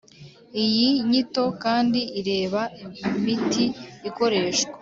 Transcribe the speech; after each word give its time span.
Iyi 0.63 0.87
nyito 1.09 1.43
kandi 1.63 1.99
ireba 2.19 2.61
imiti 3.17 3.65
ikoreshwa 4.09 4.75